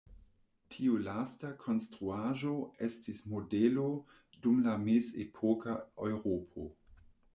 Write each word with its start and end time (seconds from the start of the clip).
Tiu 0.75 0.93
lasta 1.07 1.49
konstruaĵo 1.65 2.53
estis 2.89 3.21
modelo 3.35 3.85
dum 4.47 4.65
la 4.69 4.75
mezepoka 4.89 5.77
Eŭropo. 6.11 6.67